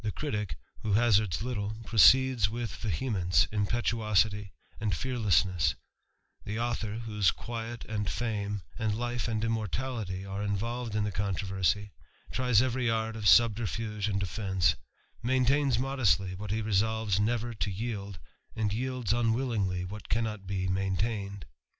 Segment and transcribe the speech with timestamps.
[0.03, 5.75] itick, who hazards little, proceeds with vehemence, osity, and fearlessness;
[6.43, 11.91] the author, whose quiet and md life and immortality, are involved in the con j^,
[12.31, 14.73] tries every art of subterfuge and defence;
[15.21, 18.17] main lodestly what he resolves never to yield,
[18.55, 21.45] and yields ngly what cannot be maintained.